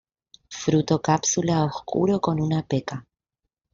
[0.49, 3.05] Fruto cápsula oscuro con una peca.